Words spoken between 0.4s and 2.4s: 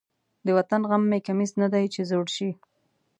د وطن غم مې کمیس نه دی چې زوړ